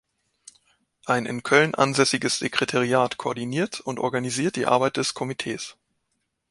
Ein 1.05 1.27
in 1.27 1.43
Köln 1.43 1.75
ansässiges 1.75 2.39
Sekretariat 2.39 3.17
koordiniert 3.17 3.81
und 3.81 3.99
organisiert 3.99 4.55
die 4.55 4.65
Arbeit 4.65 4.97
des 4.97 5.13
Komitees. 5.13 5.77